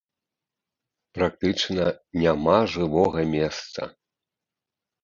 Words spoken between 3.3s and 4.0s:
месца.